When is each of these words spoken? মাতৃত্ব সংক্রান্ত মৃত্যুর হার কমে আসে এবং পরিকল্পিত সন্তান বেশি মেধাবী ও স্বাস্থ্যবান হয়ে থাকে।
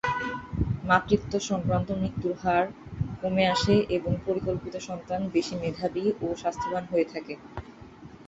মাতৃত্ব 0.83 1.33
সংক্রান্ত 1.49 1.89
মৃত্যুর 2.01 2.33
হার 2.41 2.65
কমে 3.21 3.43
আসে 3.47 3.75
এবং 3.97 4.11
পরিকল্পিত 4.25 4.75
সন্তান 4.87 5.21
বেশি 5.33 5.55
মেধাবী 5.61 6.05
ও 6.21 6.35
স্বাস্থ্যবান 6.41 6.83
হয়ে 6.91 7.07
থাকে। 7.13 7.33